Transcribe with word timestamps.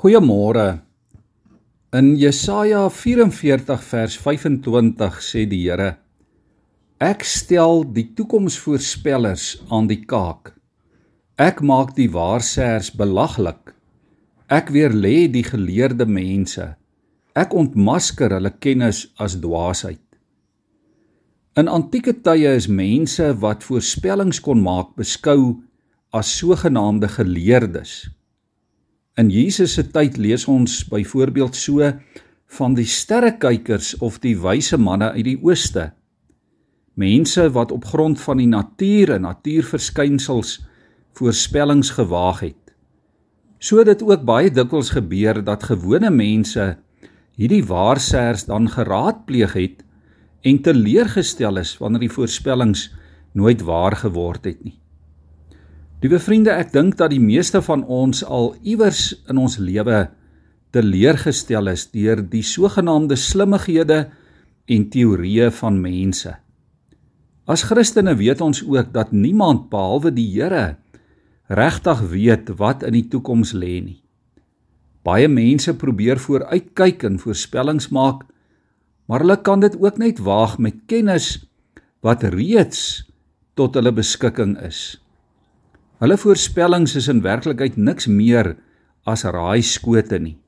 Goeiemôre. 0.00 0.80
In 1.92 2.14
Jesaja 2.16 2.86
44 2.88 3.82
vers 3.84 4.14
25 4.16 5.16
sê 5.20 5.42
die 5.44 5.58
Here: 5.66 5.98
Ek 6.96 7.20
stel 7.20 7.82
die 7.84 8.06
toekomsvoorspellers 8.16 9.58
aan 9.68 9.90
die 9.90 9.98
kaak. 10.08 10.54
Ek 11.36 11.60
maak 11.60 11.92
die 11.98 12.06
waarsêers 12.14 12.88
belaglik. 12.96 13.74
Ek 14.48 14.72
weerlê 14.72 15.28
die 15.28 15.44
geleerde 15.44 16.06
mense. 16.08 16.70
Ek 17.36 17.52
ontmasker 17.52 18.32
hulle 18.38 18.54
kennis 18.56 19.02
as 19.20 19.36
dwaasheid. 19.42 20.00
In 21.60 21.68
antieke 21.68 22.14
tye 22.24 22.54
is 22.56 22.70
mense 22.72 23.28
wat 23.44 23.68
voorspellings 23.68 24.40
kon 24.40 24.64
maak 24.64 24.96
beskou 24.96 25.60
as 26.16 26.32
sogenaamde 26.40 27.12
geleerdes. 27.18 27.98
In 29.20 29.28
Jesus 29.28 29.74
se 29.76 29.82
tyd 29.84 30.16
lees 30.16 30.46
ons 30.48 30.78
byvoorbeeld 30.88 31.56
so 31.58 31.84
van 32.56 32.76
die 32.76 32.86
sterrekykers 32.88 33.98
of 34.00 34.16
die 34.22 34.36
wyse 34.40 34.78
manne 34.80 35.10
uit 35.12 35.26
die 35.26 35.36
ooste. 35.44 35.90
Mense 36.96 37.44
wat 37.52 37.74
op 37.74 37.84
grond 37.90 38.20
van 38.22 38.40
die 38.40 38.48
natuur 38.48 39.12
en 39.18 39.26
natuurverskynsels 39.26 40.54
voorspellings 41.18 41.92
gewaag 41.98 42.40
het. 42.46 42.72
So 43.60 43.84
dit 43.84 44.00
ook 44.06 44.24
baie 44.24 44.48
dikwels 44.56 44.94
gebeur 44.96 45.42
dat 45.44 45.68
gewone 45.68 46.08
mense 46.14 46.70
hierdie 47.36 47.64
waarsêers 47.68 48.46
dan 48.48 48.72
geraadpleeg 48.72 49.52
het 49.58 49.84
en 50.48 50.62
teleurgestel 50.64 51.60
is 51.60 51.76
wanneer 51.82 52.06
die 52.08 52.14
voorspellings 52.16 52.88
nooit 53.36 53.60
waar 53.68 54.00
geword 54.00 54.48
het 54.48 54.64
nie. 54.64 54.78
Liewe 56.00 56.16
vriende, 56.16 56.54
ek 56.56 56.70
dink 56.72 56.94
dat 56.96 57.12
die 57.12 57.20
meeste 57.20 57.60
van 57.60 57.82
ons 57.84 58.22
al 58.24 58.54
iewers 58.64 59.10
in 59.28 59.36
ons 59.36 59.58
lewe 59.60 60.06
teleurgestel 60.72 61.68
is 61.68 61.82
deur 61.92 62.22
die 62.24 62.40
sogenaamde 62.46 63.18
slimmighede 63.20 64.06
en 64.64 64.86
teorieë 64.94 65.50
van 65.58 65.76
mense. 65.82 66.32
As 67.44 67.66
Christene 67.68 68.14
weet 68.16 68.40
ons 68.40 68.62
ook 68.64 68.94
dat 68.94 69.12
niemand 69.12 69.68
behalwe 69.68 70.14
die 70.16 70.24
Here 70.32 70.78
regtig 71.52 72.00
weet 72.14 72.48
wat 72.56 72.86
in 72.86 72.96
die 72.96 73.04
toekoms 73.12 73.52
lê 73.52 73.82
nie. 73.84 73.98
Baie 75.04 75.28
mense 75.28 75.76
probeer 75.76 76.16
vooruitkyk 76.16 77.04
en 77.10 77.20
voorspellings 77.20 77.90
maak, 77.92 78.24
maar 79.04 79.20
hulle 79.26 79.36
kan 79.44 79.60
dit 79.60 79.76
ook 79.76 80.00
net 80.00 80.24
waag 80.24 80.56
met 80.56 80.80
kennis 80.88 81.42
wat 82.00 82.24
reeds 82.32 83.04
tot 83.52 83.76
hulle 83.76 83.92
beskikking 83.92 84.56
is. 84.64 84.96
Hulle 86.00 86.16
voorspellings 86.16 86.94
is 86.96 87.10
in 87.12 87.18
werklikheid 87.20 87.74
niks 87.76 88.06
meer 88.08 88.54
as 89.04 89.26
raaiskote 89.28 90.16
nie. 90.16 90.38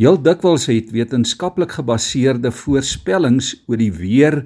Heel 0.00 0.16
dikwels 0.16 0.64
het 0.70 0.88
wetenskaplik 0.94 1.74
gebaseerde 1.76 2.48
voorspellings 2.56 3.52
oor 3.68 3.76
die 3.76 3.92
weer 3.92 4.38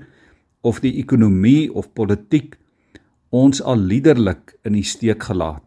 of 0.67 0.81
die 0.83 0.97
ekonomie 0.99 1.71
of 1.71 1.93
politiek 1.95 2.57
ons 3.31 3.61
al 3.63 3.79
liderlik 3.79 4.57
in 4.67 4.75
die 4.75 4.83
steek 4.83 5.23
gelaat. 5.29 5.63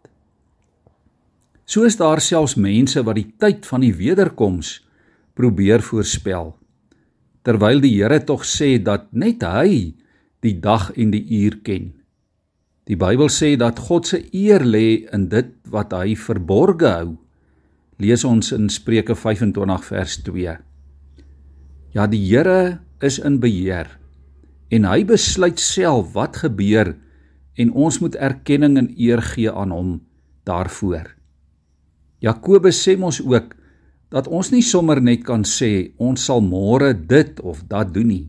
So 1.63 1.87
is 1.87 1.95
daar 1.95 2.19
selfs 2.19 2.57
mense 2.59 2.99
wat 3.07 3.21
die 3.21 3.29
tyd 3.39 3.63
van 3.71 3.85
die 3.85 3.93
wederkoms 3.95 4.81
probeer 5.39 5.79
voorspel. 5.85 6.57
Terwyl 7.47 7.79
die 7.79 7.93
Here 7.95 8.19
tog 8.19 8.43
sê 8.43 8.75
dat 8.83 9.07
net 9.15 9.47
hy 9.47 9.95
die 10.43 10.57
dag 10.59 10.89
en 10.99 11.15
die 11.15 11.23
uur 11.39 11.61
ken. 11.63 11.93
Die 12.89 12.97
Bybel 12.97 13.29
sê 13.29 13.53
dat 13.53 13.77
God 13.85 14.07
se 14.09 14.17
eer 14.33 14.63
lê 14.65 15.05
in 15.13 15.27
dit 15.29 15.51
wat 15.69 15.93
hy 15.93 16.15
verborge 16.17 16.89
hou. 16.89 17.11
Lees 18.01 18.23
ons 18.25 18.49
in 18.55 18.65
Spreuke 18.73 19.13
25 19.13 19.85
vers 19.91 20.15
2. 20.25 20.55
Ja, 21.93 22.07
die 22.09 22.23
Here 22.23 22.79
is 23.05 23.19
in 23.21 23.37
beheer 23.43 23.93
en 24.73 24.85
hy 24.85 25.03
besluit 25.05 25.61
self 25.61 26.15
wat 26.17 26.41
gebeur 26.41 26.95
en 27.61 27.71
ons 27.73 27.97
moet 28.01 28.17
erkenning 28.21 28.77
en 28.77 28.89
eer 28.97 29.21
gee 29.25 29.49
aan 29.49 29.73
hom 29.73 29.95
daarvoor. 30.49 31.13
Jakobus 32.25 32.81
sê 32.81 32.97
mos 32.97 33.21
ook 33.21 33.53
dat 34.13 34.29
ons 34.29 34.49
nie 34.53 34.65
sommer 34.65 35.01
net 35.01 35.25
kan 35.25 35.45
sê 35.45 35.91
ons 36.01 36.21
sal 36.21 36.41
môre 36.41 36.93
dit 36.93 37.37
of 37.45 37.61
dat 37.69 37.93
doen 37.93 38.09
nie. 38.09 38.27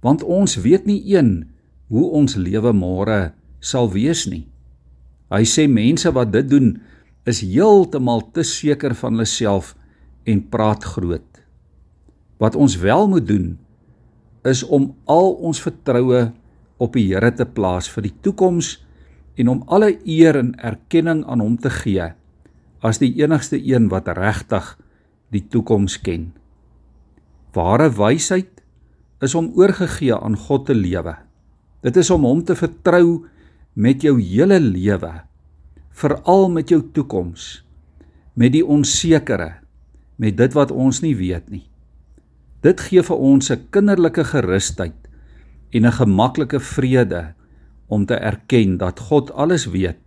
Want 0.00 0.24
ons 0.24 0.60
weet 0.64 0.88
nie 0.88 1.02
een 1.12 1.50
hoe 1.92 2.08
ons 2.16 2.40
lewe 2.40 2.72
môre 2.76 3.36
sal 3.66 3.90
wees 3.90 4.26
nie. 4.30 4.44
Hy 5.32 5.42
sê 5.48 5.66
mense 5.66 6.10
wat 6.14 6.30
dit 6.34 6.46
doen 6.46 6.76
is 7.26 7.42
heeltemal 7.42 8.22
te 8.34 8.44
seker 8.46 8.94
van 8.94 9.16
hulle 9.16 9.26
self 9.26 9.74
en 10.26 10.42
praat 10.52 10.86
groot. 10.86 11.42
Wat 12.38 12.54
ons 12.54 12.76
wel 12.78 13.08
moet 13.10 13.26
doen 13.26 13.54
is 14.46 14.62
om 14.62 14.92
al 15.10 15.32
ons 15.48 15.58
vertroue 15.62 16.28
op 16.78 16.94
die 16.94 17.08
Here 17.08 17.32
te 17.34 17.46
plaas 17.48 17.88
vir 17.90 18.06
die 18.06 18.14
toekoms 18.22 18.76
en 19.40 19.50
om 19.50 19.64
alle 19.72 19.96
eer 20.06 20.38
en 20.38 20.54
erkenning 20.62 21.24
aan 21.26 21.42
hom 21.42 21.56
te 21.58 21.72
gee 21.72 22.12
as 22.86 23.00
die 23.02 23.10
enigste 23.18 23.58
een 23.58 23.88
wat 23.90 24.12
regtig 24.14 24.76
die 25.34 25.42
toekoms 25.50 25.96
ken. 26.04 26.30
Ware 27.56 27.88
wysheid 27.90 28.62
is 29.24 29.34
om 29.34 29.50
oorgegee 29.56 30.14
aan 30.14 30.36
God 30.38 30.68
te 30.68 30.76
lewe. 30.76 31.16
Dit 31.82 31.96
is 31.96 32.10
om 32.12 32.26
hom 32.28 32.44
te 32.44 32.54
vertrou 32.54 33.26
met 33.76 34.00
jou 34.00 34.16
hele 34.16 34.56
lewe, 34.60 35.12
veral 35.92 36.48
met 36.48 36.70
jou 36.72 36.80
toekoms, 36.96 37.60
met 38.32 38.54
die 38.54 38.64
onsekere, 38.64 39.58
met 40.16 40.36
dit 40.38 40.54
wat 40.56 40.72
ons 40.72 41.02
nie 41.04 41.12
weet 41.16 41.50
nie. 41.52 41.66
Dit 42.64 42.80
gee 42.88 43.02
vir 43.04 43.16
ons 43.16 43.50
'n 43.50 43.68
kinderlike 43.70 44.24
gerusheid 44.24 44.96
en 45.72 45.84
'n 45.84 45.92
gemaklike 45.92 46.60
vrede 46.60 47.34
om 47.86 48.06
te 48.06 48.14
erken 48.14 48.78
dat 48.78 49.00
God 49.00 49.30
alles 49.32 49.66
weet, 49.66 50.00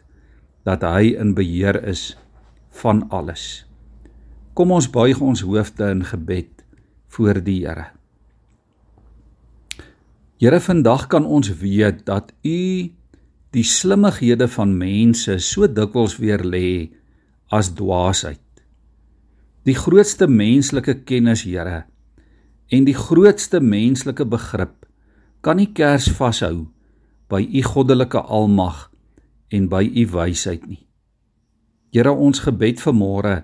dat 0.65 0.81
hy 0.81 1.15
in 1.15 1.33
beheer 1.33 1.83
is 1.83 2.17
van 2.69 3.05
alles. 3.09 3.65
Kom 4.53 4.71
ons 4.71 4.89
buig 4.89 5.21
ons 5.21 5.41
hoofde 5.41 5.89
in 5.89 6.03
gebed 6.03 6.65
voor 7.07 7.43
die 7.43 7.65
Here. 7.67 7.85
Here, 10.39 10.59
vandag 10.59 11.07
kan 11.07 11.25
ons 11.25 11.49
weet 11.59 12.05
dat 12.05 12.33
U 12.43 12.89
die 13.55 13.65
slimmighede 13.65 14.47
van 14.47 14.75
mense 14.77 15.39
so 15.41 15.67
dikwels 15.67 16.19
weer 16.21 16.43
lê 16.45 16.89
as 17.49 17.71
dwaasheid. 17.73 18.43
Die 19.65 19.75
grootste 19.75 20.27
menslike 20.29 21.01
kennis, 21.09 21.43
Here, 21.43 21.85
en 22.69 22.85
die 22.85 22.95
grootste 22.97 23.59
menslike 23.59 24.25
begrip 24.29 24.85
kan 25.41 25.57
nie 25.57 25.71
kers 25.73 26.09
vashou 26.19 26.69
by 27.29 27.41
u 27.41 27.63
goddelike 27.65 28.21
almag 28.21 28.87
en 29.49 29.67
by 29.69 29.81
u 29.85 30.05
wysheid 30.13 30.65
nie. 30.69 30.83
Here, 31.93 32.13
ons 32.13 32.43
gebed 32.45 32.81
vir 32.81 32.93
môre 32.93 33.35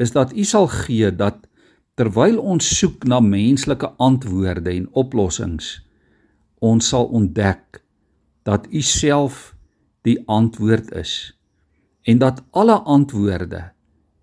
is 0.00 0.12
dat 0.12 0.32
u 0.36 0.44
sal 0.44 0.68
gee 0.84 1.08
dat 1.12 1.46
terwyl 1.96 2.38
ons 2.40 2.64
soek 2.76 3.04
na 3.08 3.20
menslike 3.24 3.88
antwoorde 4.00 4.72
en 4.72 4.88
oplossings, 4.96 5.78
ons 6.60 6.88
sal 6.92 7.08
ontdek 7.08 7.80
dat 8.50 8.66
u 8.70 8.82
self 8.82 9.54
die 10.02 10.18
antwoord 10.26 10.90
is 10.98 11.38
en 12.02 12.18
dat 12.18 12.42
alle 12.50 12.74
antwoorde 12.82 13.70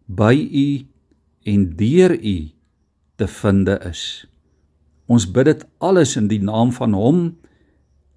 by 0.06 0.36
u 0.52 0.68
en 1.48 1.76
deur 1.80 2.12
u 2.12 2.52
te 3.16 3.28
vind 3.28 3.70
is. 3.70 4.02
Ons 5.08 5.30
bid 5.32 5.48
dit 5.48 5.64
alles 5.80 6.18
in 6.20 6.28
die 6.28 6.42
naam 6.44 6.74
van 6.76 6.98
hom 6.98 7.22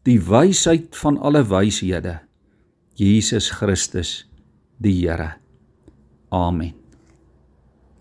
die 0.09 0.19
wysheid 0.19 0.91
van 0.99 1.21
alle 1.21 1.45
wyshede 1.47 2.19
Jesus 2.99 3.53
Christus 3.55 4.27
die 4.83 4.97
Here. 5.07 5.37
Amen. 6.31 6.80